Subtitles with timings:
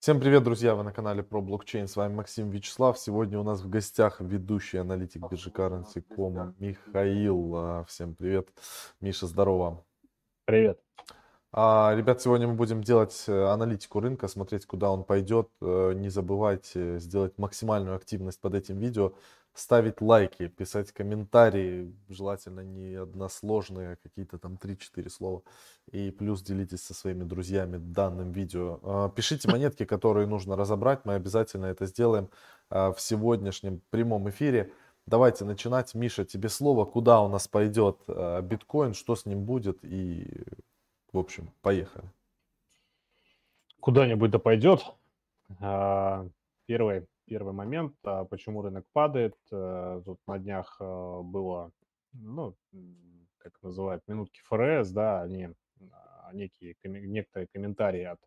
[0.00, 0.74] Всем привет, друзья!
[0.74, 1.86] Вы на канале про блокчейн.
[1.86, 2.98] С вами Максим Вячеслав.
[2.98, 7.52] Сегодня у нас в гостях ведущий аналитик биржи Currency.com Михаил.
[7.54, 8.48] А, всем привет.
[9.02, 9.84] Миша, здорово.
[10.46, 10.80] Привет.
[11.52, 15.50] А, ребят, сегодня мы будем делать э, аналитику рынка, смотреть, куда он пойдет.
[15.60, 19.12] Э, не забывайте сделать максимальную активность под этим видео
[19.54, 25.42] ставить лайки, писать комментарии, желательно не односложные, а какие-то там 3-4 слова.
[25.90, 28.80] И плюс делитесь со своими друзьями данным видео.
[28.82, 32.30] А, пишите монетки, которые нужно разобрать, мы обязательно это сделаем
[32.68, 34.72] а, в сегодняшнем прямом эфире.
[35.06, 35.94] Давайте начинать.
[35.94, 40.44] Миша, тебе слово, куда у нас пойдет а, биткоин, что с ним будет и,
[41.12, 42.10] в общем, поехали.
[43.80, 44.84] Куда-нибудь да пойдет.
[46.66, 49.36] Первый первый момент, а почему рынок падает.
[49.52, 51.70] Э, тут на днях э, было,
[52.12, 52.56] ну,
[53.38, 55.50] как называют, минутки ФРС, да, они,
[55.92, 58.18] а, некие, некоторые комментарии от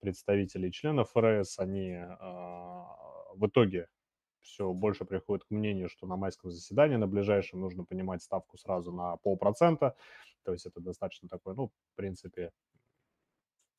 [0.00, 2.84] представителей членов ФРС, они а,
[3.34, 3.88] в итоге
[4.42, 8.92] все больше приходит к мнению, что на майском заседании на ближайшем нужно понимать ставку сразу
[8.92, 9.94] на полпроцента.
[10.44, 12.50] То есть это достаточно такой, ну, в принципе,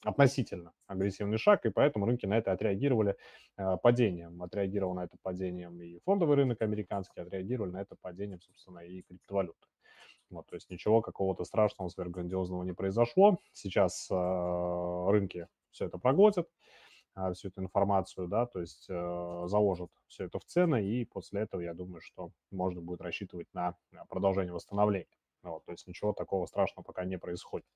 [0.04, 3.16] относительно агрессивный шаг, и поэтому рынки на это отреагировали
[3.58, 4.42] э, падением.
[4.44, 9.68] Отреагировал на это падением и фондовый рынок американский, отреагировали на это падением, собственно, и криптовалюты.
[10.30, 13.40] Вот, то есть ничего какого-то страшного, сверхграндиозного не произошло.
[13.54, 16.50] Сейчас э, рынки все это проглотят,
[17.16, 21.42] э, всю эту информацию, да, то есть э, заложат все это в цены, и после
[21.42, 23.76] этого, я думаю, что можно будет рассчитывать на
[24.10, 25.18] продолжение восстановления.
[25.44, 27.68] Вот, то есть ничего такого страшного пока не происходит.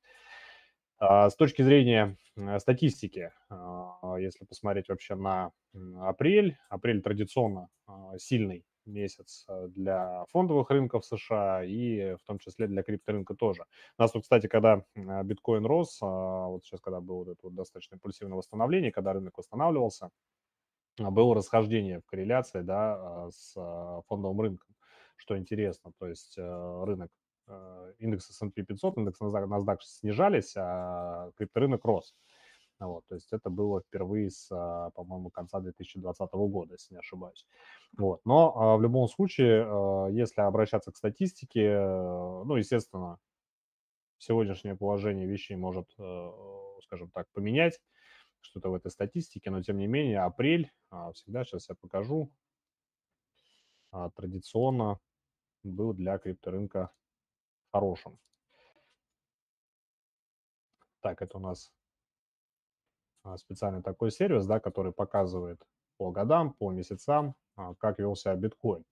[0.99, 5.51] А, с точки зрения э, статистики, а, если посмотреть вообще на
[5.99, 12.67] апрель, апрель традиционно а, сильный месяц э, для фондовых рынков США и в том числе
[12.67, 13.65] для крипторынка тоже.
[13.97, 17.95] У нас тут, кстати, когда биткоин рос, вот сейчас, когда было вот это вот достаточно
[17.95, 20.09] импульсивное восстановление, когда рынок восстанавливался,
[20.97, 23.53] было расхождение в корреляции да, с
[24.07, 24.73] фондовым рынком,
[25.15, 25.91] что интересно.
[25.99, 27.27] То есть э, рынок Э,
[27.99, 32.15] индекс S&P 500, индекс NASDAQ снижались, а крипторынок рос.
[32.80, 37.47] Вот, то есть это было впервые с, а, по-моему, конца 2020 года, если не ошибаюсь.
[37.97, 43.17] Вот, но а, в любом случае, а, если обращаться к статистике, э, ну, естественно,
[44.19, 46.31] сегодняшнее положение вещей может, э,
[46.83, 47.80] скажем так, поменять
[48.41, 50.71] что-то в этой статистике, но тем не менее апрель
[51.13, 52.31] всегда, сейчас я покажу,
[54.15, 54.99] традиционно
[55.63, 56.91] был для крипторынка
[57.77, 58.17] хорошим.
[61.02, 61.71] Так, это у нас
[63.23, 65.61] а, специальный такой сервис, да, который показывает
[65.98, 68.83] по годам, по месяцам, а, как вел себя биткоин.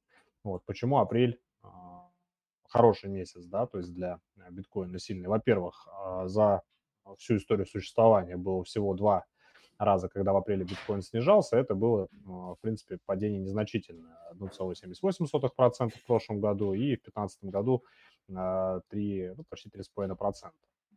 [0.44, 2.12] Вот почему апрель а,
[2.69, 4.19] хороший месяц, да, то есть для
[4.51, 5.29] биткоина сильный.
[5.29, 5.88] Во-первых,
[6.25, 6.62] за
[7.18, 9.25] всю историю существования было всего два
[9.79, 14.18] раза, когда в апреле биткоин снижался, это было, в принципе, падение незначительное.
[14.34, 17.84] 1,78% в прошлом году и в 2015 году
[18.28, 20.52] 3, ну, почти 3,5%.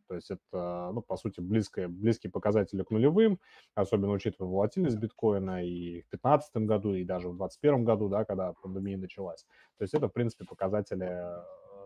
[0.07, 3.39] То есть это, ну, по сути, близкие, близкие показатели к нулевым,
[3.75, 8.53] особенно учитывая волатильность биткоина и в 2015 году, и даже в 2021 году, да, когда
[8.53, 9.45] пандемия началась.
[9.77, 11.25] То есть это, в принципе, показатели,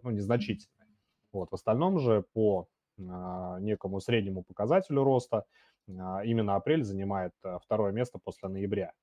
[0.04, 0.88] ну, незначительные.
[1.34, 1.52] Вот.
[1.52, 2.70] В остальном же по
[3.10, 5.46] а, некому среднему показателю роста
[5.90, 8.94] а, именно апрель занимает а, второе место после ноября.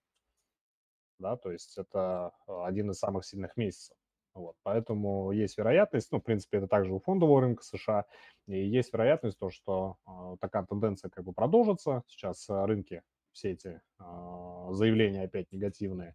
[1.19, 3.97] Да, то есть это один из самых сильных месяцев.
[4.34, 8.06] Вот, поэтому есть вероятность, ну, в принципе, это также у фондового рынка США,
[8.46, 12.04] и есть вероятность то, что э, такая тенденция как бы продолжится.
[12.06, 13.02] Сейчас э, рынки
[13.32, 16.14] все эти э, заявления опять негативные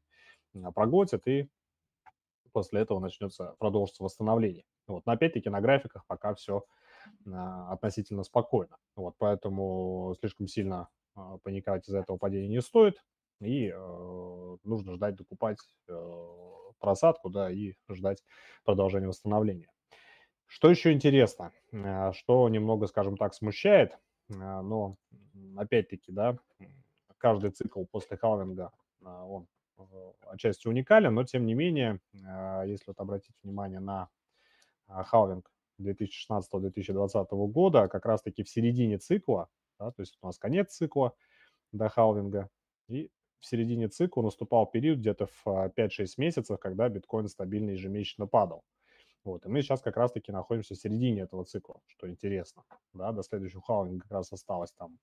[0.53, 1.49] э, проглотят, и
[2.53, 4.63] после этого начнется, продолжится восстановление.
[4.87, 6.63] Вот, но опять-таки на графиках пока все
[7.25, 7.31] э,
[7.69, 8.77] относительно спокойно.
[8.95, 10.87] Вот, поэтому слишком сильно
[11.17, 13.03] э, паниковать из-за этого падения не стоит,
[13.41, 15.57] и э, нужно ждать докупать
[15.89, 15.93] э,
[16.79, 18.23] просадку, да, и ждать
[18.63, 19.67] продолжения восстановления.
[20.47, 23.97] Что еще интересно, э, что немного, скажем так, смущает,
[24.29, 24.97] э, но
[25.57, 26.37] опять-таки, да,
[27.17, 29.47] каждый цикл после халвинга, э, он
[30.21, 34.07] отчасти уникален, но тем не менее, если вот обратить внимание на
[34.87, 35.51] халвинг
[35.81, 41.13] 2016-2020 года, как раз-таки в середине цикла, да, то есть у нас конец цикла
[41.73, 42.49] до халвинга,
[42.87, 43.11] и
[43.45, 48.63] в середине цикла наступал период где-то в 5-6 а, месяцев, когда биткоин стабильно ежемесячно падал.
[49.23, 52.63] Вот, и мы сейчас как раз-таки находимся в середине этого цикла, что интересно.
[52.93, 54.97] Да, до следующего халвинга как раз осталось там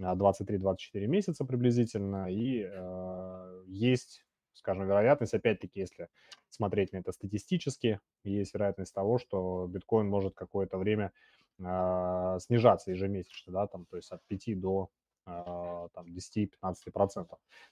[0.00, 4.24] 23-24 а, месяца приблизительно, и э, есть,
[4.54, 6.08] скажем, вероятность, опять-таки, если
[6.50, 11.12] смотреть на это статистически, есть вероятность того, что биткоин может какое-то время
[11.60, 14.90] э, снижаться ежемесячно, да, там, то есть от 5 до
[15.24, 17.26] там 10-15%.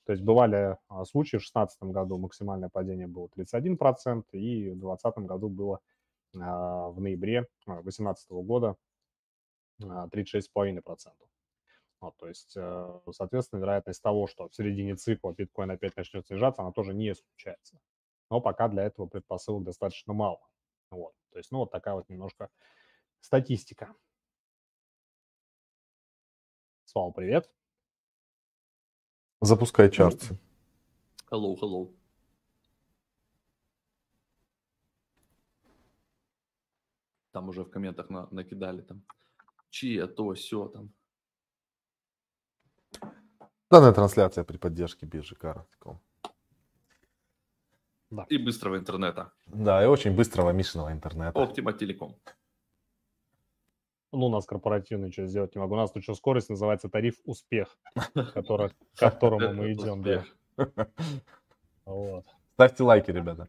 [0.05, 5.49] То есть бывали случаи в 2016 году максимальное падение было 31%, и в 2020 году
[5.49, 5.81] было
[6.33, 8.77] в ноябре 2018 года
[9.81, 11.13] 36,5%.
[12.01, 12.57] Вот, то есть,
[13.13, 17.79] соответственно, вероятность того, что в середине цикла биткоин опять начнет снижаться, она тоже не исключается.
[18.31, 20.41] Но пока для этого предпосылок достаточно мало.
[20.91, 22.49] Вот, то есть, ну, вот такая вот немножко
[23.21, 23.95] статистика.
[26.93, 27.51] Слава, привет.
[29.41, 30.39] Запускай чарты.
[31.31, 31.91] Hello, hello.
[37.31, 39.03] Там уже в комментах на, накидали там,
[39.71, 40.93] чьи, то, все там.
[43.71, 45.99] Данная трансляция при поддержке биржи Карт.ком.
[48.11, 48.27] Да.
[48.29, 49.33] И быстрого интернета.
[49.47, 51.39] Да, и очень быстрого Мишиного интернета.
[51.39, 52.15] Optima Telecom.
[54.13, 55.75] Ну, у нас корпоративный что сделать не могу.
[55.75, 57.79] У нас тут что, скорость называется тариф «Успех»,
[58.35, 60.03] который, к которому мы идем.
[60.03, 60.25] Да.
[61.85, 62.27] Вот.
[62.53, 63.49] Ставьте лайки, ребята.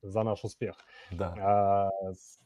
[0.00, 0.76] За наш успех.
[1.10, 1.34] Да.
[1.38, 1.90] А,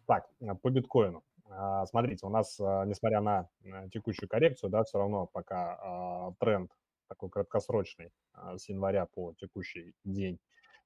[0.06, 0.28] так,
[0.62, 1.22] по биткоину.
[1.48, 3.48] А, смотрите, у нас, а, несмотря на
[3.92, 6.72] текущую коррекцию, да, все равно пока а, тренд
[7.06, 8.10] такой краткосрочный
[8.56, 10.40] с января по текущий день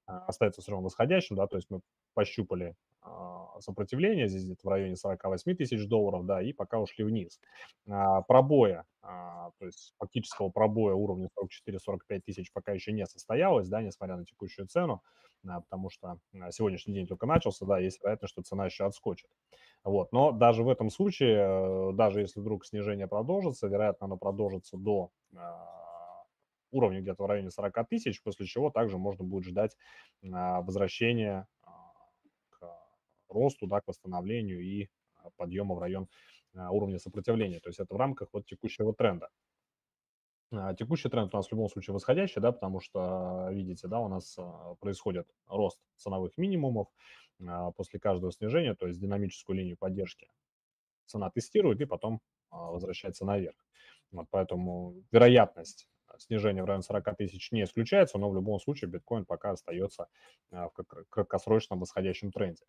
[0.04, 1.80] остается все равно восходящим, да, то есть мы
[2.14, 2.76] пощупали
[3.60, 7.40] сопротивление здесь где-то в районе 48 тысяч долларов, да, и пока ушли вниз.
[8.28, 11.28] Пробоя, то есть фактического пробоя уровня
[11.68, 15.02] 44-45 тысяч пока еще не состоялось, да, несмотря на текущую цену,
[15.42, 16.18] потому что
[16.50, 19.30] сегодняшний день только начался, да, есть вероятность, что цена еще отскочит.
[19.82, 20.12] Вот.
[20.12, 25.10] Но даже в этом случае, э, даже если вдруг снижение продолжится, вероятно, оно продолжится до
[26.72, 29.76] уровня где-то в районе 40 тысяч, после чего также можно будет ждать
[30.22, 31.46] возвращения
[33.30, 34.88] росту, да, к восстановлению и
[35.36, 36.08] подъема в район
[36.54, 37.60] уровня сопротивления.
[37.60, 39.28] То есть это в рамках вот текущего тренда.
[40.76, 44.36] Текущий тренд у нас в любом случае восходящий, да, потому что, видите, да, у нас
[44.80, 46.88] происходит рост ценовых минимумов
[47.76, 50.28] после каждого снижения, то есть динамическую линию поддержки
[51.06, 53.56] цена тестирует и потом возвращается наверх.
[54.10, 55.88] Вот поэтому вероятность
[56.18, 60.08] снижение в районе 40 тысяч не исключается, но в любом случае биткоин пока остается
[60.50, 60.72] а, в
[61.08, 62.64] краткосрочном восходящем тренде.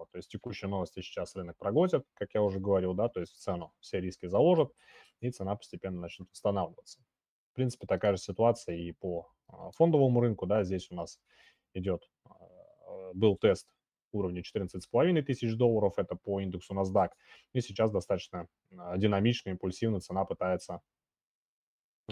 [0.00, 3.34] Вот, то есть текущие новости сейчас рынок проглотит, как я уже говорил, да, то есть
[3.34, 4.72] в цену все риски заложат,
[5.20, 7.00] и цена постепенно начнет восстанавливаться.
[7.52, 11.20] В принципе, такая же ситуация и по а, фондовому рынку, да, здесь у нас
[11.74, 13.68] идет, а, был тест
[14.12, 17.10] уровня 14,5 тысяч долларов, это по индексу NASDAQ,
[17.52, 20.80] и сейчас достаточно динамично, импульсивно цена пытается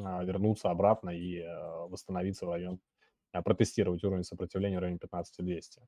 [0.05, 2.81] а, вернуться обратно и а, восстановиться в район,
[3.33, 5.81] а, протестировать уровень сопротивления в районе 15200.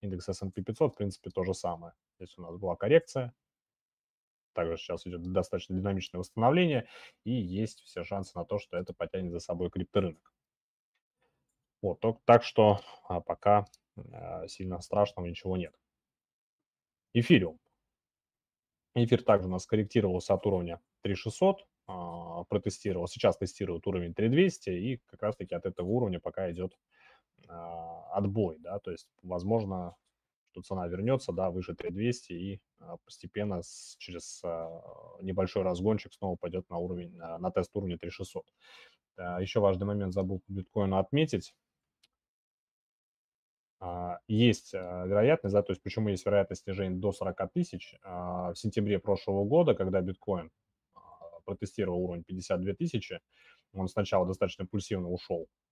[0.00, 1.94] Индекс S&P 500, в принципе, то же самое.
[2.18, 3.34] Здесь у нас была коррекция,
[4.52, 6.88] также сейчас идет достаточно динамичное восстановление,
[7.24, 10.32] и есть все шансы на то, что это потянет за собой крипторынок.
[11.80, 12.80] Вот, так что
[13.26, 13.66] пока
[14.48, 15.74] сильно страшного ничего нет.
[17.14, 17.58] Эфириум.
[18.94, 24.96] Эфир также у нас корректировался от уровня 3600, а, протестировал, сейчас тестирует уровень 3200, и
[25.06, 26.78] как раз-таки от этого уровня пока идет а,
[27.46, 29.94] отбой, да, то есть, возможно,
[30.50, 34.42] что цена вернется, да, выше 3200 и а, постепенно с, через
[35.20, 38.44] небольшой разгончик снова пойдет на уровень, на, тест уровня 3600.
[39.40, 41.54] Еще важный момент забыл по биткоину отметить.
[44.26, 47.94] Есть вероятность, да, то есть почему есть вероятность снижения до 40 тысяч.
[48.02, 50.50] В сентябре прошлого года, когда биткоин
[51.44, 53.20] протестировал уровень 52 тысячи,
[53.72, 55.67] он сначала достаточно импульсивно ушел а,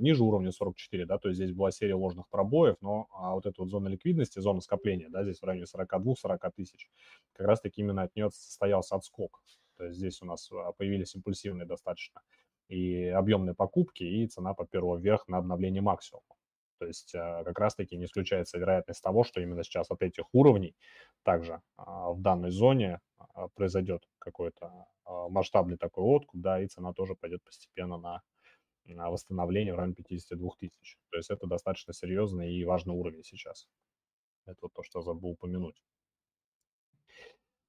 [0.00, 3.60] ниже уровня 44, да, то есть здесь была серия ложных пробоев, но а вот эта
[3.60, 6.88] вот зона ликвидности, зона скопления, да, здесь в районе 42-40 тысяч,
[7.32, 9.42] как раз-таки именно от нее состоялся отскок.
[9.76, 12.22] То есть здесь у нас а, появились импульсивные достаточно
[12.68, 16.24] и объемные покупки, и цена поперла вверх на обновление максимума.
[16.78, 20.76] То есть а, как раз-таки не исключается вероятность того, что именно сейчас от этих уровней
[21.22, 23.00] также в данной зоне
[23.54, 28.22] произойдет какой-то а, масштабный такой откуп, да, и цена тоже пойдет постепенно на
[28.86, 30.98] восстановление в районе 52 тысяч.
[31.10, 33.68] То есть это достаточно серьезный и важный уровень сейчас.
[34.46, 35.82] Это вот то, что забыл упомянуть.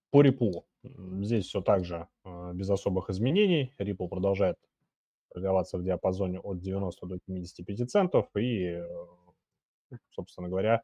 [0.10, 0.64] По Ripple.
[1.24, 3.74] Здесь все так же а, без особых изменений.
[3.80, 4.58] Ripple продолжает
[5.30, 8.86] торговаться в диапазоне от 90 до 75 центов и, э,
[10.12, 10.84] собственно говоря,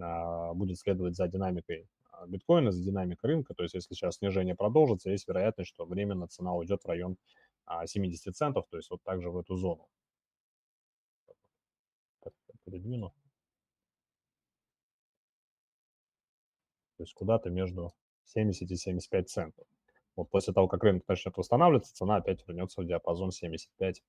[0.00, 3.54] а, будет следовать за динамикой а, биткоина, за динамикой рынка.
[3.54, 7.16] То есть если сейчас снижение продолжится, есть вероятность, что временно цена уйдет в район
[7.86, 9.88] 70 а, центов, то есть вот также в эту зону.
[12.70, 13.12] передвину.
[16.96, 17.92] То есть куда-то между
[18.24, 19.66] 70 и 75 центов.
[20.16, 24.02] Вот после того, как рынок начнет восстанавливаться, цена опять вернется в диапазон 75-90.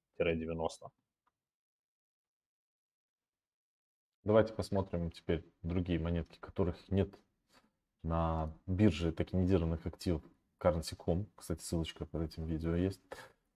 [4.23, 7.09] Давайте посмотрим теперь другие монетки, которых нет
[8.03, 10.21] на бирже токенизированных активов
[10.59, 11.27] currency.com.
[11.35, 13.01] Кстати, ссылочка под этим видео есть.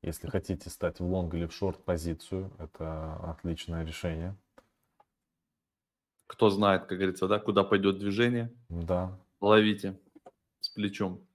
[0.06, 4.36] Если хотите стать в лонг или в шорт позицию, это отличное решение.
[6.28, 9.20] Кто знает, как говорится, да, куда пойдет движение, Да.
[9.42, 10.00] ловите
[10.60, 11.26] с плечом.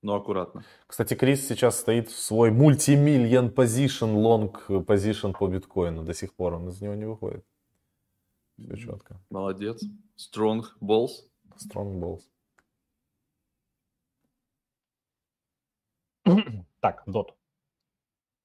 [0.00, 0.64] Но аккуратно.
[0.86, 6.04] Кстати, Крис сейчас стоит в свой multimillion position, long position по биткоину.
[6.04, 7.44] До сих пор он из него не выходит.
[8.58, 9.20] Все четко.
[9.28, 9.82] Молодец.
[10.16, 11.10] Strong balls.
[11.58, 12.22] Strong balls.
[16.80, 17.34] Так, DOT.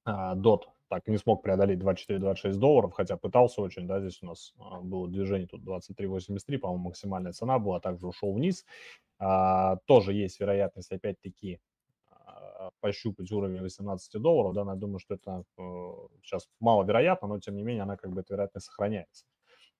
[0.08, 4.54] А, DOT так не смог преодолеть 24-26 долларов, хотя пытался очень, да, здесь у нас
[4.58, 8.64] а, было движение тут 23.83, по-моему, максимальная цена была, также ушел вниз.
[9.18, 11.60] А, тоже есть вероятность, опять-таки,
[12.10, 17.38] а, пощупать уровень 18 долларов, да, но я думаю, что это э, сейчас маловероятно, но
[17.38, 19.26] тем не менее она как бы эта вероятность сохраняется.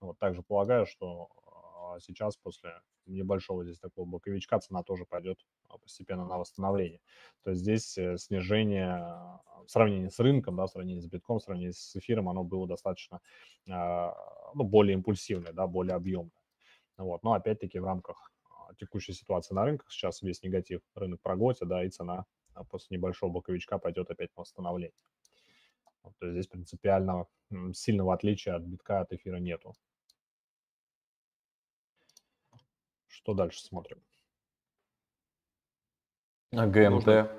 [0.01, 1.29] Вот также полагаю, что
[1.89, 7.01] а сейчас после небольшого здесь такого боковичка цена тоже пойдет а, постепенно на восстановление.
[7.45, 11.39] То есть здесь э, снижение а, в сравнении с рынком, да, в сравнении с битком,
[11.39, 13.21] в сравнении с эфиром, оно было достаточно
[13.67, 16.33] ну, более импульсивное, да, более объемное.
[16.97, 17.23] Вот.
[17.23, 18.33] Но опять-таки в рамках
[18.79, 22.25] текущей ситуации на рынках сейчас весь негатив рынок проглотит, да, и цена
[22.71, 24.97] после небольшого боковичка пойдет опять на восстановление.
[26.03, 27.27] Вот, то есть здесь принципиально
[27.73, 29.75] сильного отличия от битка, от эфира нету.
[33.07, 34.03] Что дальше смотрим?
[36.53, 36.91] А ГМТ?
[36.91, 37.31] Можно-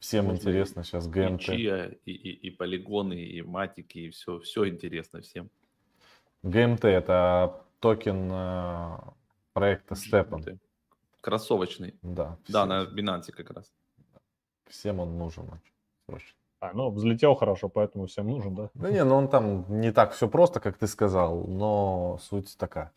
[0.00, 1.40] Всем можно интересно сейчас И ГМТ.
[1.40, 5.48] чия, и, и, и полигоны, и матики, и все, все интересно всем.
[6.42, 8.98] ГМТ это токен э,
[9.54, 10.42] проекта Степан.
[10.42, 10.58] Ты
[11.22, 11.94] Кроссовочный.
[12.02, 13.72] Да, Да, на Binance как раз.
[14.68, 15.48] всем он нужен
[16.08, 16.34] очень.
[16.60, 18.70] А, ну, взлетел хорошо, поэтому всем нужен, да?
[18.74, 22.92] Да не, ну он там не так все просто, как ты сказал, но суть такая.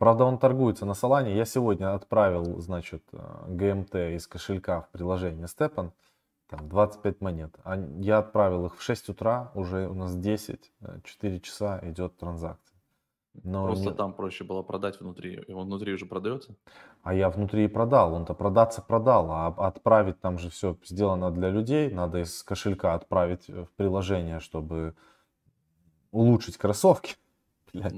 [0.00, 1.36] Правда, он торгуется на Солане.
[1.36, 5.92] Я сегодня отправил, значит, э, ГМТ из кошелька в приложение Степан.
[6.48, 7.54] Там 25 монет.
[7.98, 12.78] Я отправил их в 6 утра, уже у нас 10, э, 4 часа идет транзакция.
[13.44, 15.44] Но Просто не- там проще было продать внутри.
[15.46, 16.54] И он внутри уже продается.
[17.02, 18.14] А я внутри и продал.
[18.14, 21.90] Он-то продаться продал, а отправить там же все сделано для людей.
[21.90, 24.94] Надо из кошелька отправить в приложение, чтобы
[26.10, 27.16] улучшить кроссовки.
[27.74, 27.92] Блядь.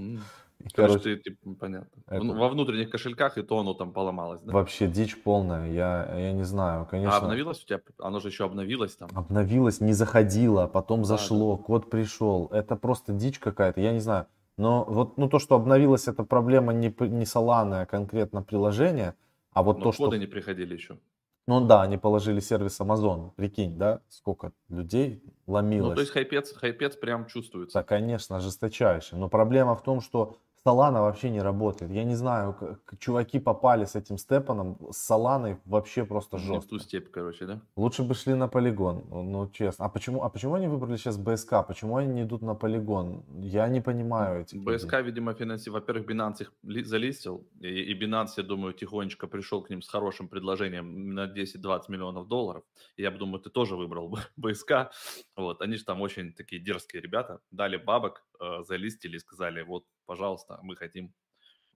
[0.74, 2.02] Короче, короче, ты, ты- понятно.
[2.06, 4.52] это- Во внутренних кошельках и то оно там поломалось, да?
[4.52, 5.70] вообще дичь полная.
[5.72, 7.16] Я, я не знаю, конечно.
[7.16, 7.80] А обновилось у тебя?
[7.98, 9.10] Оно же еще обновилось там.
[9.14, 12.48] Обновилось, не заходило, потом Да, зашло, код пришел.
[12.52, 14.26] Это просто дичь какая-то, я не знаю.
[14.56, 19.14] Но вот ну, то, что обновилось, это проблема не, не Solana, а конкретно приложение.
[19.52, 20.98] А вот Но то, что коды не приходили еще.
[21.46, 23.32] Ну да, они положили сервис Amazon.
[23.34, 25.90] Прикинь, да, сколько людей ломилось.
[25.90, 27.80] Ну, то есть хайпец, хайпец прям чувствуется.
[27.80, 29.18] Да, конечно, жесточайший.
[29.18, 31.90] Но проблема в том, что Solana вообще не работает.
[31.90, 36.46] Я не знаю, как чуваки попали с этим степаном, с Solana вообще просто Не в
[36.46, 36.68] жестко.
[36.70, 37.60] ту степь, короче, да?
[37.76, 39.86] Лучше бы шли на полигон, ну, ну, честно.
[39.86, 41.66] А почему, а почему они выбрали сейчас БСК?
[41.66, 43.24] Почему они не идут на полигон?
[43.40, 44.76] Я не понимаю этих людей.
[44.76, 45.82] БСК, видимо, финансирует.
[45.82, 49.88] Во-первых, Binance их ли- залистил, и, и Binance, я думаю, тихонечко пришел к ним с
[49.88, 52.62] хорошим предложением на 10-20 миллионов долларов.
[52.96, 54.90] И я бы думаю, ты тоже выбрал бы БСК.
[55.36, 57.40] Вот, они же там очень такие дерзкие ребята.
[57.50, 61.12] Дали бабок, э, залистили и сказали, вот, пожалуйста, мы хотим.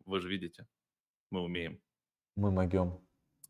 [0.05, 0.67] Вы же видите,
[1.31, 1.81] мы умеем.
[2.37, 3.01] Мы могем.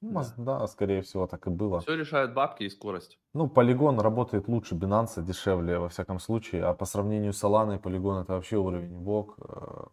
[0.01, 0.35] Ну, Да.
[0.61, 1.81] да, скорее всего, так и было.
[1.81, 3.19] Все решают бабки и скорость.
[3.35, 6.65] Ну, полигон работает лучше Binance, дешевле, во всяком случае.
[6.65, 9.39] А по сравнению с Solana, полигон это вообще уровень бог.
[9.39, 9.87] Э,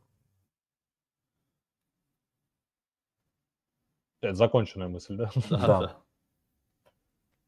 [4.21, 5.17] Это законченная мысль,
[5.49, 5.49] да?
[5.49, 6.03] Да.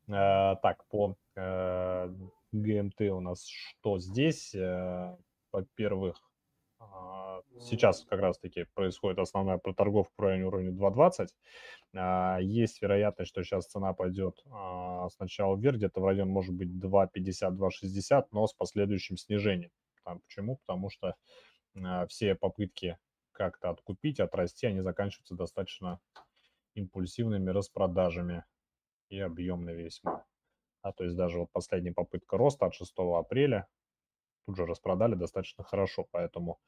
[0.07, 2.09] Э, Так, по э,
[2.51, 4.53] ГМТ у нас что здесь?
[5.51, 6.17] Во-первых,
[7.59, 11.27] сейчас как раз-таки происходит основная проторговка в районе уровня 2.20.
[11.95, 16.69] А, Есть вероятность, что сейчас цена пойдет а, сначала вверх, где-то в район может быть
[16.69, 19.71] 2.50, 2.60, но с последующим снижением.
[20.03, 20.57] Там, почему?
[20.65, 21.15] Потому что
[21.75, 22.97] а, все попытки
[23.31, 25.99] как-то откупить, отрасти, они заканчиваются достаточно
[26.73, 28.45] импульсивными распродажами
[29.09, 30.25] и объемными весьма.
[30.81, 33.67] А то есть даже вот последняя попытка роста от 6 апреля
[34.45, 36.59] тут же распродали достаточно хорошо, поэтому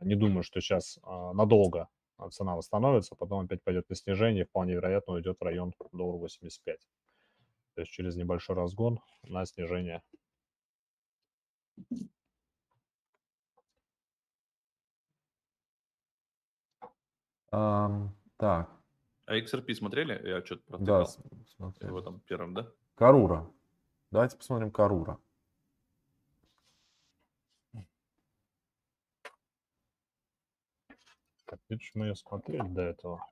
[0.00, 4.74] не думаю, что сейчас а, надолго а, цена восстановится, потом опять пойдет на снижение, вполне
[4.74, 6.78] вероятно уйдет в район доллар 85.
[7.74, 10.02] То есть через небольшой разгон на снижение.
[17.50, 18.70] ам, так,
[19.26, 20.20] А XRP смотрели?
[20.28, 21.18] Я что-то Да, протыкал с-
[21.56, 21.90] смотрели.
[21.92, 22.70] в этом первом, да?
[22.96, 23.50] Карура.
[24.10, 25.18] Давайте посмотрим Карура.
[31.52, 33.28] Так, видишь, мы ее смотрели до этого.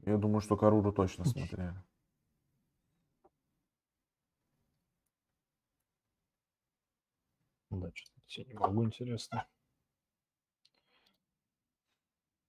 [0.00, 1.74] Я думаю, что Каруру точно смотрели.
[7.70, 9.46] Да, что-то найти не могу, интересно.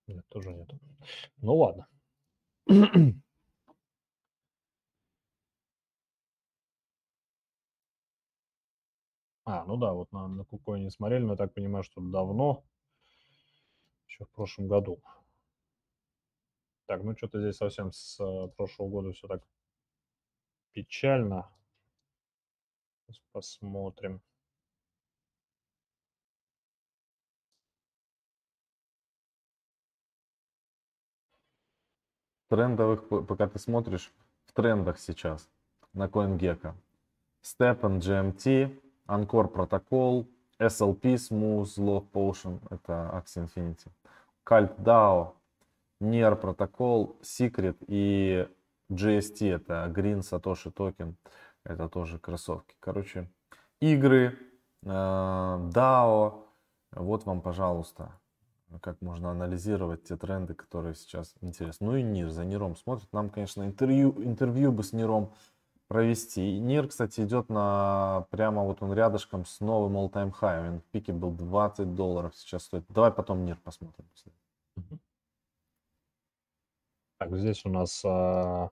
[0.07, 0.69] Нет, тоже нет.
[1.37, 1.87] Ну ладно.
[9.45, 12.65] А, ну да, вот на, на Кукой не смотрели, но я так понимаю, что давно,
[14.11, 15.01] еще в прошлом году.
[16.85, 19.41] Так, ну что-то здесь совсем с э, прошлого года все так
[20.73, 21.49] печально.
[23.07, 24.21] Сейчас посмотрим.
[32.49, 34.11] трендовых, пока ты смотришь,
[34.43, 35.49] в трендах сейчас
[35.93, 36.73] на CoinGecko.
[37.41, 38.77] Stepen GMT,
[39.07, 40.27] Ancore Protocol,
[40.59, 43.89] SLP Smooth, Log Potion, это Axie Infinity,
[44.51, 45.35] Cult DAO,
[46.01, 48.45] NEAR Protocol, Secret и
[48.91, 51.13] GST, это Green Satoshi Token,
[51.63, 52.75] это тоже кроссовки.
[52.81, 53.31] Короче,
[53.79, 54.37] игры,
[54.83, 56.43] э, DAO,
[56.91, 58.11] вот вам, пожалуйста,
[58.81, 61.87] как можно анализировать те тренды, которые сейчас интересны.
[61.87, 63.07] Ну и НИР, за НИРом смотрит.
[63.13, 65.31] Нам, конечно, интервью, интервью бы с НИРом
[65.87, 66.57] провести.
[66.57, 70.67] И НИР, кстати, идет на прямо вот он рядышком с новым all-time high.
[70.67, 72.83] Он в пике был 20 долларов, сейчас стоит.
[72.89, 74.05] Давай потом НИР посмотрим.
[77.17, 78.71] Так, здесь у нас а,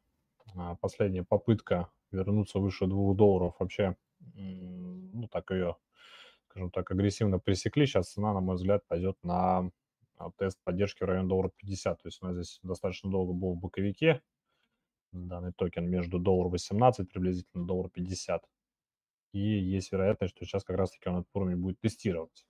[0.56, 3.56] а, последняя попытка вернуться выше 2 долларов.
[3.60, 3.96] Вообще,
[4.36, 5.76] ну так ее,
[6.50, 7.86] скажем так, агрессивно пресекли.
[7.86, 9.70] Сейчас цена, на мой взгляд, пойдет на
[10.18, 12.02] а, тест поддержки в районе доллара 50.
[12.02, 14.22] То есть у нас здесь достаточно долго был в боковике
[15.12, 18.44] данный токен между доллар 18 приблизительно доллар 50.
[19.34, 22.46] И есть вероятность, что сейчас как раз-таки он этот уровень будет тестировать.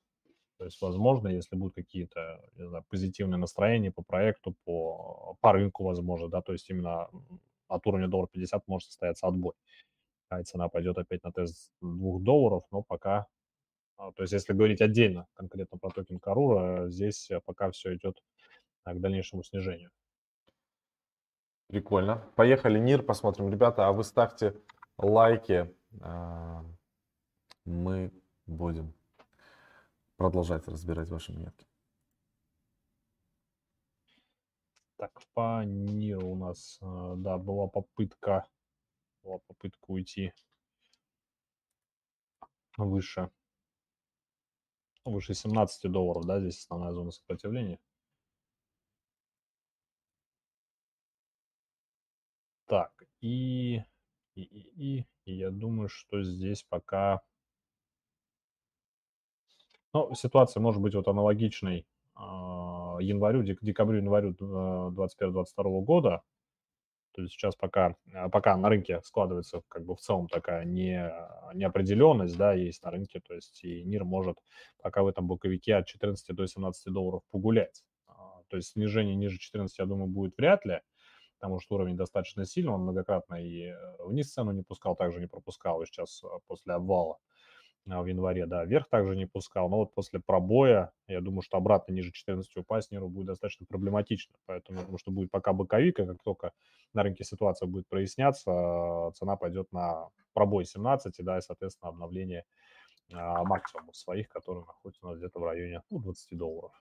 [0.59, 6.27] То есть, возможно, если будут какие-то знаю, позитивные настроения по проекту, по, по рынку, возможно,
[6.27, 7.09] да, то есть именно
[7.69, 9.53] от уровня доллар 50 может состояться отбой.
[10.27, 13.27] А цена пойдет опять на тест 2 долларов, но пока,
[13.95, 18.21] а, то есть если говорить отдельно конкретно про токен Карура, здесь э, пока все идет
[18.83, 19.91] а, к дальнейшему снижению.
[21.67, 22.27] Прикольно.
[22.35, 23.49] Поехали, НИР, посмотрим.
[23.49, 24.55] Ребята, а вы ставьте
[24.97, 25.73] лайки.
[26.01, 26.65] а,
[27.63, 28.11] Мы
[28.45, 28.93] будем
[30.19, 31.65] продолжать разбирать ваши монетки.
[34.97, 38.45] Так, по НИРу у нас, э, да, была попытка,
[39.23, 40.33] была попытка уйти
[42.75, 43.31] выше,
[45.05, 47.79] выше 17 долларов, да, здесь основная зона сопротивления.
[52.65, 53.81] Так, и,
[54.35, 57.21] и, и, и я думаю, что здесь пока...
[59.93, 66.21] Ну, ситуация может быть вот аналогичной а, январю, дек- декабрю, январю 2021-2022 года.
[67.13, 71.11] То есть сейчас пока, а, пока на рынке складывается как бы в целом такая не,
[71.55, 74.37] неопределенность, да, есть на рынке, то есть и НИР может
[74.81, 77.83] пока в этом боковике от 14 до 17 долларов погулять.
[78.07, 80.81] А, То есть снижение ниже 14, я думаю, будет вряд ли,
[81.39, 83.75] потому что уровень достаточно сильный, он многократно и э,
[84.05, 87.17] вниз цену не пускал, также не пропускал, и сейчас после обвала
[87.89, 91.91] в январе, да, вверх также не пускал, но вот после пробоя, я думаю, что обратно
[91.91, 96.23] ниже 14 упасть Ниру будет достаточно проблематично, поэтому думаю, что будет пока боковик, а как
[96.23, 96.51] только
[96.93, 102.45] на рынке ситуация будет проясняться, а, цена пойдет на пробой 17, да, и, соответственно, обновление
[103.11, 106.71] а, максимумов своих, которые находятся у нас где-то в районе ну, 20 долларов.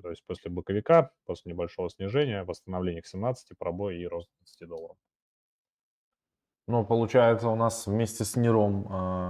[0.00, 4.96] То есть после боковика, после небольшого снижения, восстановление к 17, пробой и рост 20 долларов.
[6.66, 8.84] Ну, получается, у нас вместе с Ниром,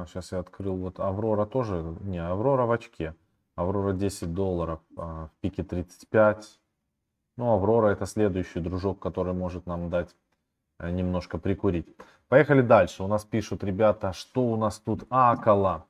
[0.06, 3.14] сейчас я открыл, вот Аврора тоже, не, Аврора в очке.
[3.56, 6.60] Аврора 10 долларов, а, в пике 35.
[7.36, 10.14] Ну, Аврора это следующий дружок, который может нам дать
[10.78, 11.86] э, немножко прикурить.
[12.28, 13.02] Поехали дальше.
[13.04, 15.86] У нас пишут ребята, что у нас тут Акала.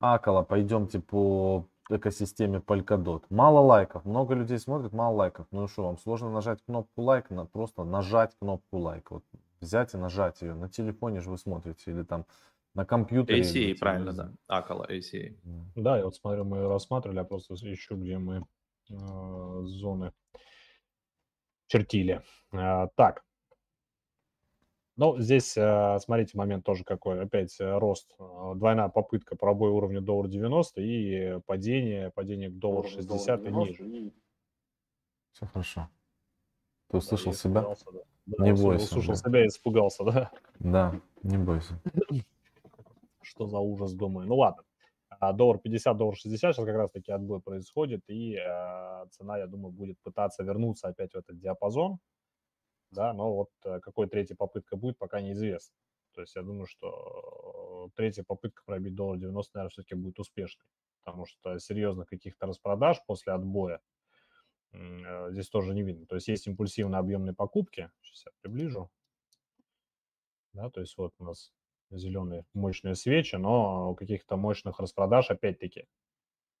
[0.00, 3.24] Акала, пойдемте по экосистеме Polkadot.
[3.28, 5.46] Мало лайков, много людей смотрит, мало лайков.
[5.50, 9.10] Ну что, вам сложно нажать кнопку лайк, на просто нажать кнопку лайк.
[9.10, 9.24] Вот
[9.62, 10.54] взять и нажать ее.
[10.54, 12.26] На телефоне же вы смотрите или там
[12.74, 13.40] на компьютере.
[13.40, 14.32] ACA, на правильно, да.
[14.48, 15.34] Акала, ACA.
[15.76, 18.44] Да, я вот смотрю, мы рассматривали, я просто ищу, где мы
[18.90, 20.12] э, зоны
[21.66, 22.22] чертили.
[22.52, 23.24] А, так.
[24.96, 27.22] Ну, здесь, э, смотрите, момент тоже какой.
[27.22, 32.88] Опять э, рост, э, двойная попытка пробой уровня доллар 90 и падение, падение к доллару
[32.88, 34.12] 60 и ниже.
[35.32, 35.88] Все хорошо.
[36.88, 37.60] Ты услышал я себя?
[37.60, 38.00] испугался, да.
[38.26, 39.20] Да, Не бойся, Услышал да.
[39.20, 40.30] себя и испугался, да.
[40.58, 41.80] Да, не бойся.
[43.22, 44.26] Что за ужас, думаю.
[44.28, 44.62] Ну ладно.
[45.20, 49.46] А, Доллар 50, доллар 60, сейчас как раз таки отбой происходит, и э, цена, я
[49.46, 51.98] думаю, будет пытаться вернуться опять в этот диапазон,
[52.90, 55.76] да, но вот э, какой третья попытка будет, пока неизвестно.
[56.14, 60.66] То есть я думаю, что э, третья попытка пробить доллар 90, наверное, все-таки будет успешной,
[61.04, 63.80] потому что серьезных каких-то распродаж после отбоя
[64.72, 66.06] здесь тоже не видно.
[66.06, 68.90] То есть есть импульсивные объемные покупки, сейчас я приближу,
[70.52, 71.52] да, то есть вот у нас
[71.90, 75.86] зеленые мощные свечи, но каких-то мощных распродаж, опять-таки,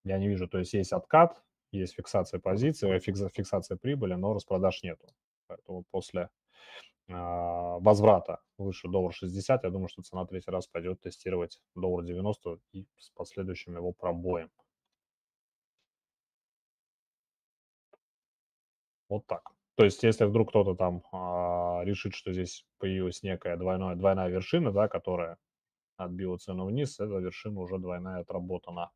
[0.04, 0.48] я не вижу.
[0.48, 5.08] То есть есть откат, есть фиксация позиции, фикса- фиксация прибыли, но распродаж нету.
[5.46, 6.30] Поэтому после
[7.10, 12.58] а, возврата выше доллар 60, я думаю, что цена третий раз пойдет тестировать доллар 90
[12.72, 14.50] и с последующим его пробоем.
[19.12, 19.42] Вот так.
[19.74, 24.72] То есть, если вдруг кто-то там а, решит, что здесь появилась некая двойная, двойная вершина,
[24.72, 25.36] да, которая
[25.98, 28.90] отбила цену вниз, эта вершина уже двойная отработана,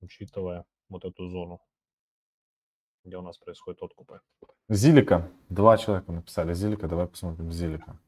[0.00, 1.60] учитывая вот эту зону,
[3.04, 4.20] где у нас происходят откупы.
[4.68, 5.30] Зилика.
[5.48, 6.52] Два человека написали.
[6.52, 8.00] Зилика, давай посмотрим Зилика.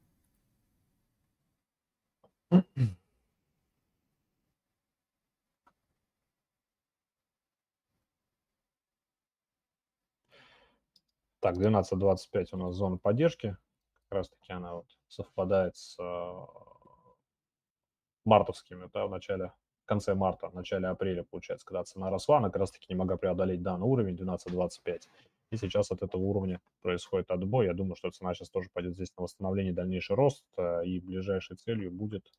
[11.43, 13.57] Так, 12.25 у нас зона поддержки.
[14.09, 16.47] Как раз таки она вот совпадает с а,
[18.25, 19.53] мартовскими, да, в начале,
[19.83, 22.95] в конце марта, в начале апреля, получается, когда цена росла, она как раз таки не
[22.95, 25.09] могла преодолеть данный уровень 12.25.
[25.51, 27.67] И сейчас от этого уровня происходит отбой.
[27.67, 30.45] Я думаю, что цена сейчас тоже пойдет здесь на восстановление, дальнейший рост.
[30.57, 32.31] а, И ближайшей целью будет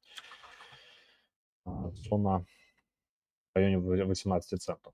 [1.66, 2.46] а, зона
[3.54, 4.94] в районе в- 18 центов.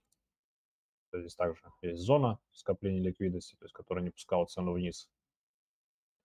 [1.14, 5.10] Здесь также есть зона скопления ликвидности, то есть которая не пускала цену вниз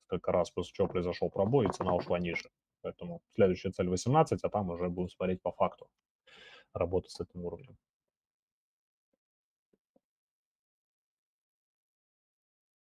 [0.05, 2.51] несколько раз, после чего произошел пробой, и цена ушла ниже.
[2.83, 5.89] Поэтому следующая цель 18, а там уже будем смотреть по факту
[6.73, 7.77] работы с этим уровнем.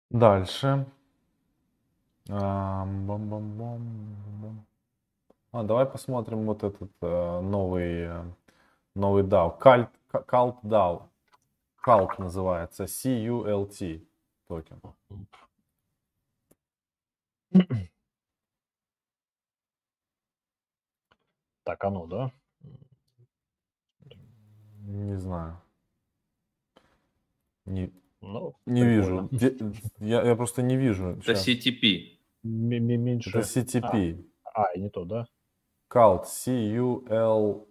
[0.10, 0.86] Дальше.
[2.30, 4.66] Ам, бам-бам-бам-бам.
[5.52, 8.24] А, давай посмотрим вот этот э, новый, э,
[8.96, 9.58] новый DAO.
[9.60, 11.11] Ca- Cult DAO.
[11.86, 12.86] Cult называется.
[12.88, 14.02] C-U-L-T
[14.48, 14.82] токен.
[21.64, 22.32] Так, оно, да?
[24.88, 25.62] Не знаю.
[27.66, 27.92] Не,
[28.22, 29.28] Ну, не вижу.
[29.30, 29.54] прикольно.
[30.00, 31.18] Де- Я, я просто не вижу.
[31.20, 31.34] Это.
[31.34, 32.18] CTP.
[32.44, 33.30] М- м- Меньше.
[33.30, 34.26] Это CTP.
[34.44, 35.28] А, и не то, да?
[35.90, 36.26] Cult.
[36.26, 37.68] C-U-L-T.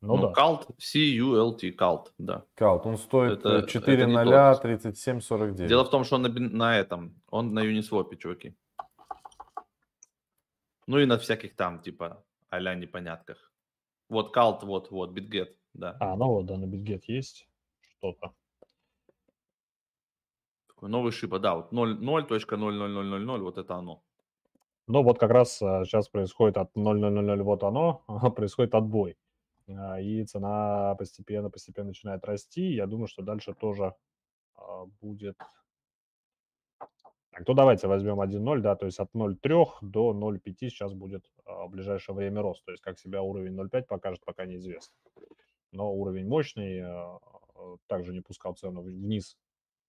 [0.00, 0.32] Ну, Ну, да.
[0.32, 2.44] Cult, C-U-L-T, Cult, да.
[2.56, 2.82] Cult.
[2.84, 4.62] Он стоит Это- э, 4 это не 0 тот.
[4.62, 5.68] 37 49.
[5.68, 8.54] Дело в том, что он на, на этом, он на Uniswap, чуваки.
[10.86, 13.52] Ну и на всяких там, типа, а-ля непонятках.
[14.08, 15.96] Вот Cult, вот, вот, BitGet, да.
[16.00, 17.48] А, ну вот, да, на BitGet есть
[17.98, 18.32] что-то.
[20.68, 24.02] Такой новый шиба, да, вот 0, 0.00000, вот это оно.
[24.86, 28.04] Ну, вот как раз сейчас происходит от 0.000, вот оно,
[28.36, 29.16] происходит отбой.
[29.76, 32.62] А, И цена постепенно-постепенно начинает расти.
[32.62, 33.94] Я думаю, что дальше тоже
[34.54, 35.36] а, будет...
[37.30, 41.66] Так, то давайте возьмем 1.0, да, то есть от 0.3 до 0.5 сейчас будет а,
[41.66, 42.64] в ближайшее время рост.
[42.64, 44.94] То есть как себя уровень 0.5 покажет, пока неизвестно.
[45.72, 46.82] Но уровень мощный,
[47.86, 49.36] также не пускал цену вниз,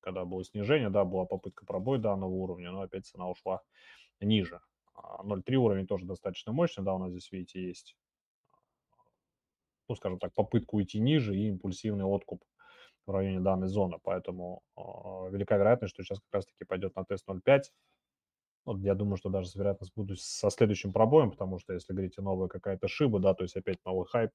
[0.02, 3.62] когда было снижение, да, была попытка пробоя данного уровня, но опять цена ушла
[4.20, 4.60] ниже.
[4.94, 7.96] А 0.3 уровень тоже достаточно мощный, да, у нас здесь, видите, есть,
[9.90, 12.44] ну, скажем так, попытка уйти ниже и импульсивный откуп
[13.06, 17.28] в районе данной зоны, поэтому а, велика вероятность, что сейчас как раз-таки пойдет на тест
[17.28, 17.62] 0.5.
[18.66, 22.22] Вот я думаю, что даже с вероятность буду со следующим пробоем, потому что если говорите
[22.22, 24.32] новая какая-то шиба, да, то есть опять новый хайп,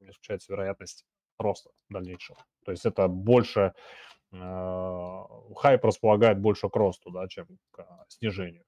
[0.00, 1.04] исключается вероятность
[1.38, 2.38] роста дальнейшего.
[2.64, 3.74] То есть это больше,
[4.32, 5.24] э,
[5.56, 8.64] хайп располагает больше к росту, да, чем к а, снижению.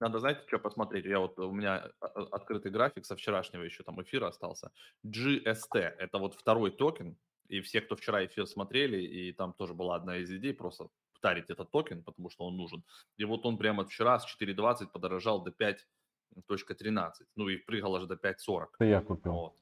[0.00, 1.04] Надо, знаете, что посмотреть?
[1.06, 4.70] Я вот, у меня а, а, открытый график со вчерашнего еще там эфира остался.
[5.04, 7.16] GST, это вот второй токен,
[7.48, 11.50] и все, кто вчера эфир смотрели, и там тоже была одна из идей, просто втарить
[11.50, 12.84] этот токен, потому что он нужен.
[13.16, 18.14] И вот он прямо вчера с 4.20 подорожал до 5.13, ну и прыгал аж до
[18.14, 18.66] 5.40.
[18.78, 19.32] Это я купил.
[19.32, 19.56] Вот.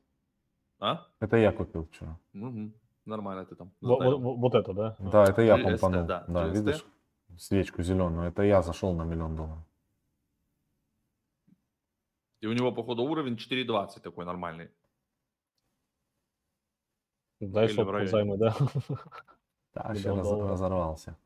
[0.81, 1.07] А?
[1.20, 2.18] Это я купил вчера.
[2.35, 2.75] Мгм.
[3.07, 3.72] Нормально ты там.
[3.81, 4.96] Вот, вот- вот это, да?
[4.99, 6.07] Да, это я GST, помпанул.
[6.07, 6.53] да, Да, GST.
[6.53, 6.85] видишь?
[7.38, 8.29] Свечку зеленую.
[8.29, 9.65] Это я зашел на миллион долларов.
[12.40, 14.70] И у него, походу, уровень 4.20 такой нормальный.
[17.40, 18.09] Сотку районе.
[18.09, 18.55] взаймы, да?
[19.72, 20.51] Так, сейчас долларов.
[20.53, 21.16] разорвался.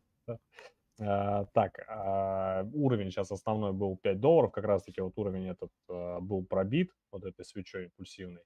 [1.00, 6.20] А, Так, а, уровень сейчас основной был 5 долларов, как раз-таки вот уровень этот а,
[6.20, 8.42] был пробит вот этой свечой импульсивной.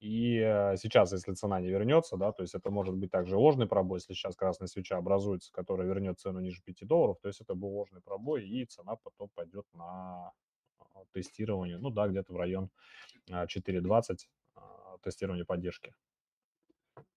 [0.00, 3.66] И а, сейчас, если цена не вернется, да, то есть это может быть также ложный
[3.66, 7.54] пробой, если сейчас красная свеча образуется, которая вернет цену ниже 5 долларов, то есть это
[7.54, 10.32] был ложный пробой, и цена потом пойдет на
[10.94, 12.70] а, тестирование, ну да, где-то в район
[13.30, 14.16] а, 4.20
[14.56, 15.94] а, тестирование поддержки.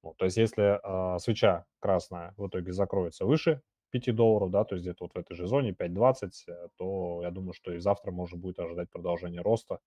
[0.01, 3.61] Вот, то есть если а, свеча красная в итоге закроется выше
[3.91, 7.31] 5 долларов, да, то есть где-то вот в этой же зоне 5.20, э, то я
[7.31, 9.79] думаю, что и завтра можно будет ожидать продолжения роста.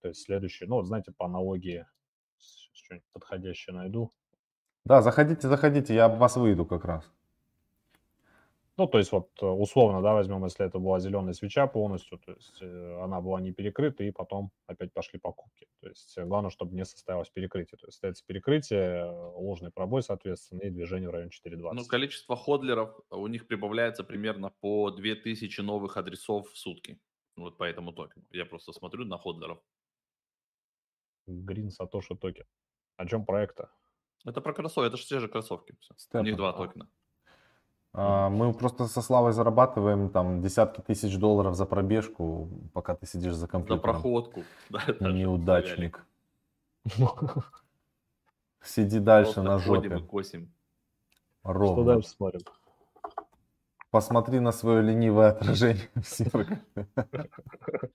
[0.00, 1.86] То есть следующий, ну, вот знаете, по аналогии,
[2.38, 4.10] что-нибудь подходящее найду.
[4.84, 7.10] Да, заходите, заходите, я об вас выйду как раз.
[8.78, 12.32] Ну, то есть вот э, условно, да, возьмем, если это была зеленая свеча полностью, то
[12.32, 15.66] есть э, она была не перекрыта, и потом опять пошли покупки.
[15.80, 17.76] То есть э, главное, чтобы не состоялось перекрытие.
[17.78, 19.04] То есть состоится перекрытие,
[19.36, 21.72] ложный пробой, соответственно, и движение в районе 4.20.
[21.74, 26.98] Ну, количество ходлеров у них прибавляется примерно по 2000 новых адресов в сутки.
[27.36, 28.24] Вот по этому токену.
[28.30, 29.58] Я просто смотрю на ходлеров.
[31.28, 32.46] Green Satoshi токен.
[32.96, 33.70] О чем проект-то?
[34.24, 35.74] Это про кроссовки, это же те же кроссовки.
[35.80, 35.94] всё.
[36.18, 36.88] У них два токена.
[37.94, 43.34] А, Мы просто со Славой зарабатываем там десятки тысяч долларов за пробежку, пока ты сидишь
[43.34, 43.80] за За компьютером.
[43.82, 44.44] проходку.
[44.70, 46.04] Да, Неудачник.
[48.62, 49.98] Сиди дальше Просто на жопе.
[50.00, 50.52] косим.
[51.42, 51.84] Что Ровно.
[51.84, 52.40] дальше смотрим?
[53.90, 56.60] Посмотри на свое ленивое отражение в зеркале.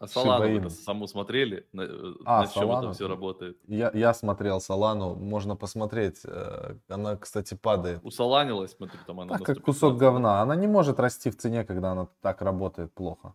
[0.00, 1.68] А Солану саму смотрели?
[1.72, 3.58] На, э, А, на чем это все работает?
[3.68, 6.22] Я, я смотрел Солану, можно посмотреть.
[6.24, 8.02] э, Она, кстати, падает.
[8.02, 9.64] Усоланилась, смотри, там она Так, как 115.
[9.64, 10.40] кусок говна.
[10.40, 13.34] Она не может расти в цене, когда она так работает плохо.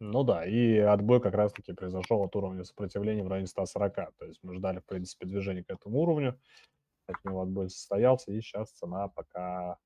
[0.00, 4.12] Ну да, и отбой как раз-таки произошел от уровня сопротивления в районе 140.
[4.18, 6.38] То есть мы ждали, в принципе, движения к этому уровню.
[7.08, 9.78] От него отбой состоялся, и сейчас цена пока,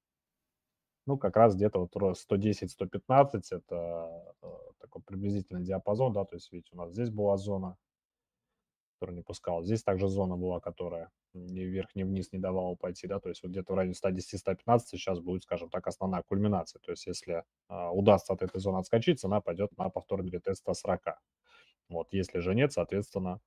[1.07, 4.47] ну, как раз где-то вот 110-115, это э,
[4.81, 7.77] такой приблизительный диапазон, да, то есть, видите, у нас здесь была зона,
[9.01, 9.63] которая не пускала.
[9.63, 13.43] Здесь также зона была, которая ни вверх, ни вниз не давала пойти, да, то есть
[13.43, 16.81] вот где-то в районе 110-115 сейчас будет, скажем так, основная кульминация.
[16.81, 21.19] То есть если а, удастся от этой зоны отскочить, цена пойдет на повторный ретест 140.
[21.89, 23.41] Вот, если же нет, соответственно,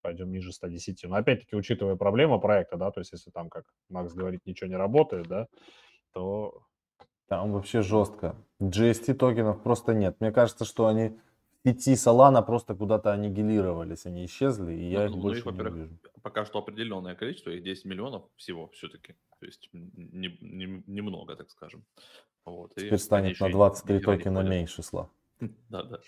[0.00, 1.04] пойдем ниже 110.
[1.04, 4.76] Но опять-таки, учитывая проблему проекта, да, то есть если там, как Макс говорит, ничего не
[4.76, 5.48] работает, да,
[6.12, 6.62] то
[7.28, 8.36] Там вообще жестко.
[8.60, 10.16] GST токенов просто нет.
[10.20, 11.18] Мне кажется, что они
[11.64, 14.06] в сети Solana просто куда-то аннигилировались.
[14.06, 15.98] Они исчезли, и я Ну, их ну, больше их, не во-первых, вижу.
[16.22, 19.14] Пока что определенное количество, их 10 миллионов всего все-таки.
[19.38, 21.84] То есть н- не- не- немного, так скажем.
[22.44, 25.08] Вот, и Теперь они станет на и 23 ни хера не токена меньше, Слав.
[25.70, 26.00] Да, да.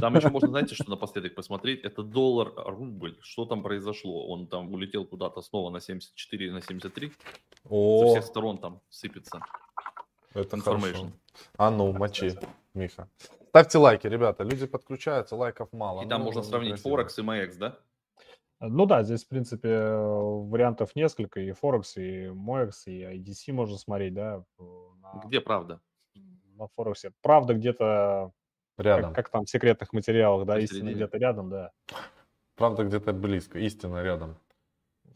[0.00, 1.84] Там еще можно, знаете, что напоследок посмотреть?
[1.84, 3.16] Это доллар, рубль.
[3.22, 4.26] Что там произошло?
[4.28, 7.12] Он там улетел куда-то снова на 74, на 73.
[7.64, 9.40] Со О, всех сторон там сыпется.
[10.34, 11.10] это хорошо.
[11.56, 12.36] А ну, мочи,
[12.74, 13.08] Миха.
[13.48, 14.42] Ставьте лайки, ребята.
[14.42, 16.02] Люди подключаются, лайков мало.
[16.04, 16.90] И там Ну, можно сравнить красиво.
[16.90, 17.78] Форекс и МАЭКС, да?
[18.60, 21.40] Ну да, здесь, в принципе, вариантов несколько.
[21.40, 24.42] И Форекс, и MOEX, и IDC можно смотреть, да.
[24.58, 25.80] На, Где правда?
[26.56, 27.12] на Форексе.
[27.22, 28.32] Правда, где-то,
[28.76, 29.12] Рядом.
[29.14, 31.70] как, как там в секретных материалах, да, истина где-то рядом, да.
[32.56, 33.58] Правда, где-то близко.
[33.58, 34.36] Истина рядом.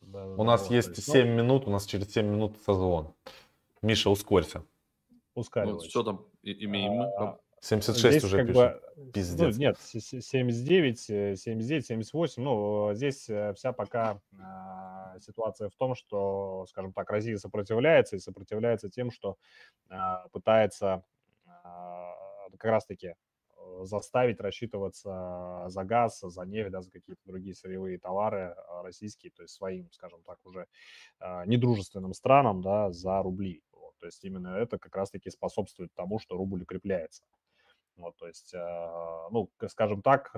[0.08, 3.12] Да, У нас есть есть, ну, 7 минут, у нас через 7 минут созвон.
[3.82, 4.64] Миша, ускорься.
[5.10, 5.88] Ну, ускоривается.
[5.88, 7.04] что там и- имеем мы?
[7.18, 8.56] А, 76 здесь уже как пишет.
[8.56, 9.56] бы, ну, Пиздец.
[9.58, 12.42] нет, се- се- 79, э, 79, 78.
[12.42, 18.16] Ну, э, здесь э, вся пока а, ситуация в том, что, скажем так, Россия сопротивляется
[18.16, 19.36] и сопротивляется тем, что
[19.90, 21.04] а, пытается
[21.46, 22.14] а,
[22.52, 23.14] как раз-таки э,
[23.84, 29.42] заставить рассчитываться за газ, за нефть, да, за какие-то другие сырьевые товары а, российские, то
[29.42, 30.66] есть своим, скажем так, уже
[31.20, 33.62] а, недружественным странам, да, за рубли.
[33.72, 37.22] Вот, то есть именно это как раз-таки способствует тому, что рубль укрепляется.
[37.96, 40.32] Вот, то есть, а, ну, скажем так,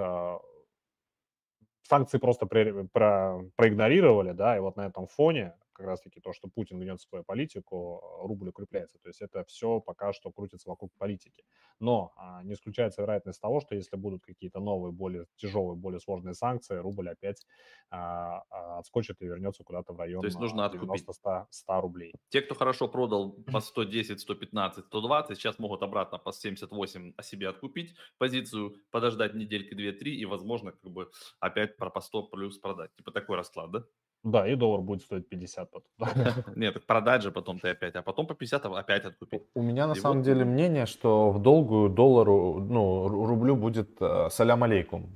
[1.83, 7.01] санкции просто проигнорировали, да, и вот на этом фоне как раз-таки то, что Путин гнет
[7.01, 8.99] свою политику, а, рубль укрепляется.
[8.99, 11.45] То есть это все пока что крутится вокруг политики.
[11.81, 16.35] Но а, не исключается вероятность того, что если будут какие-то новые, более тяжелые, более сложные
[16.35, 17.47] санкции, рубль опять
[17.91, 21.05] а, а, отскочит и вернется куда-то в район есть нужно а, откупить.
[21.09, 22.13] 90-100 100 рублей.
[22.29, 27.49] Те, кто хорошо продал по 110, 115, 120, сейчас могут обратно по 78 о себе
[27.49, 32.95] откупить позицию, подождать недельки 2-3 и, возможно, как бы опять про по 100 плюс продать.
[32.97, 33.85] Типа такой расклад, да?
[34.23, 35.91] Да, и доллар будет стоить 50 потом.
[36.57, 39.43] Нет, так продать же потом ты опять, а потом по 50 опять откупить.
[39.55, 43.57] У меня на И самом вот деле мнение, что в долгую доллару, ну, ру- рублю
[43.57, 45.11] будет э, салям алейкум.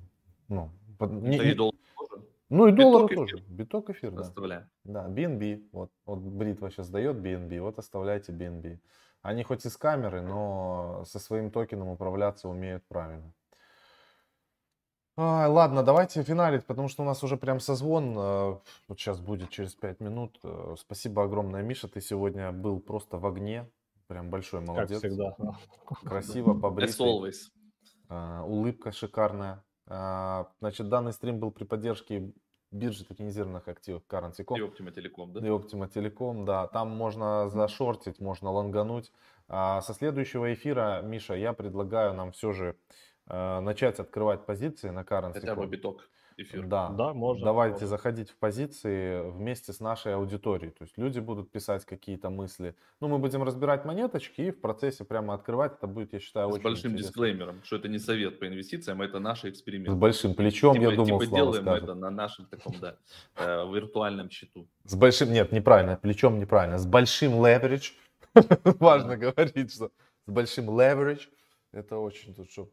[0.48, 2.22] Ну, под- не- Да и не- доллар тоже.
[2.48, 3.44] Ну и доллары Биток тоже.
[3.48, 4.20] Биток эфир, да.
[4.22, 4.68] Оставляем.
[4.84, 5.68] Да, BNB.
[5.72, 8.78] Вот, вот бритва сейчас дает BNB, вот оставляйте BNB.
[9.20, 13.32] Они хоть и скамеры, но со своим токеном управляться умеют правильно.
[15.16, 18.14] Ай, ладно, давайте финалить, потому что у нас уже прям созвон.
[18.18, 18.56] э,
[18.88, 20.40] Вот сейчас будет через 5 минут.
[20.42, 21.86] Э, Спасибо огромное, Миша.
[21.86, 23.70] Ты сегодня был просто в огне.
[24.08, 24.98] Прям большой Как молодец.
[24.98, 25.36] всегда.
[26.04, 27.06] Красиво, As побритый.
[27.06, 27.34] always.
[28.08, 29.62] А, улыбка шикарная.
[29.86, 32.32] А, Значит, данный стрим был при поддержке
[32.72, 35.46] биржи токенизированных активов Currency.com И Optima Telecom, да?
[35.46, 36.66] и Optima Telecom, да.
[36.66, 39.12] Там можно зашортить, можно лонгануть.
[39.46, 42.74] А со следующего эфира, Миша, я предлагаю нам все же э,
[43.26, 46.66] начать открывать позиции на Хотя бы биток эфир.
[46.66, 47.44] Да, Да, можно.
[47.44, 47.86] давайте можно.
[47.86, 50.72] заходить в позиции вместе с нашей аудиторией.
[50.72, 52.74] То есть люди будут писать какие-то мысли.
[53.00, 55.74] Ну, мы будем разбирать монеточки и в процессе прямо открывать.
[55.74, 57.08] Это будет, я считаю, С очень большим интересно.
[57.08, 59.94] дисклеймером, что это не совет по инвестициям, это наши С эксперименты.
[59.94, 61.84] большим плечом, я Типа- думал, типа Слава делаем скажет.
[61.84, 62.96] это на нашем таком, да,
[63.36, 64.66] э, виртуальном счету.
[64.84, 66.78] С большим, нет, неправильно, плечом неправильно.
[66.78, 67.92] С большим leverage.
[68.80, 69.90] Важно говорить, что
[70.26, 71.28] с большим leverage.
[71.72, 72.70] Это очень тут, чтобы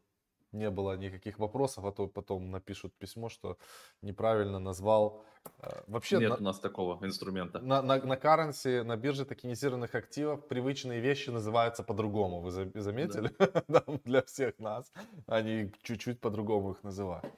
[0.52, 3.58] не было никаких вопросов, а то потом напишут письмо, что
[4.02, 5.24] неправильно назвал.
[5.60, 7.60] Э, Вообще, Нет на, у нас такого инструмента.
[7.60, 12.42] на, на, на currency, на бирже токенизированных активов привычные вещи называются по-другому.
[12.42, 13.32] Вы за- заметили?
[13.68, 14.92] Да, Для всех нас
[15.28, 17.34] они чуть-чуть по-другому их называют.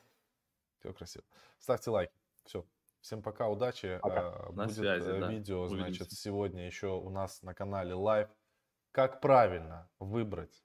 [0.80, 1.24] Все красиво.
[1.60, 2.14] Ставьте лайки.
[2.46, 2.66] Все.
[3.02, 4.00] Всем пока, удачи.
[4.02, 4.22] Пока.
[4.22, 5.28] Э, На Будет связи, э, да.
[5.28, 6.16] видео, значит, Увидимся.
[6.16, 8.30] сегодня еще у нас на канале live.
[8.92, 10.64] Как правильно выбрать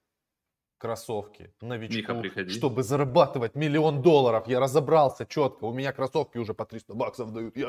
[0.78, 2.50] кроссовки новичку, приходи.
[2.50, 4.46] чтобы зарабатывать миллион долларов.
[4.46, 5.64] Я разобрался четко.
[5.64, 7.56] У меня кроссовки уже по 300 баксов дают.
[7.56, 7.68] Я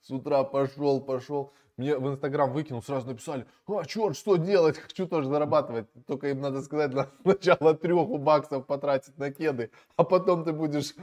[0.00, 1.52] с утра пошел, пошел.
[1.76, 4.78] Мне в Инстаграм выкинул, сразу написали, а, черт, что делать?
[4.78, 5.86] Хочу тоже зарабатывать.
[6.06, 10.90] Только им надо сказать, надо сначала трех баксов потратить на кеды, а потом ты будешь
[10.92, 10.96] От-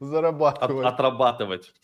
[0.00, 0.86] зарабатывать.
[0.86, 1.74] отрабатывать.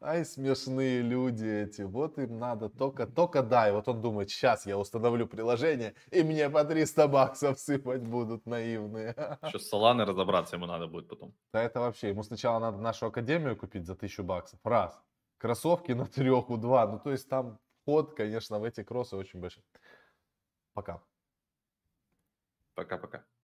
[0.00, 1.82] Ай, смешные люди эти.
[1.82, 3.72] Вот им надо только, только дай.
[3.72, 9.14] Вот он думает, сейчас я установлю приложение, и мне по 300 баксов сыпать будут наивные.
[9.42, 11.34] Еще с Соланой разобраться ему надо будет потом.
[11.52, 14.60] Да это вообще, ему сначала надо нашу академию купить за 1000 баксов.
[14.62, 14.96] Раз.
[15.38, 16.86] Кроссовки на треху, два.
[16.86, 19.64] Ну, то есть там вход, конечно, в эти кроссы очень большой.
[20.74, 21.02] Пока.
[22.74, 23.24] Пока-пока.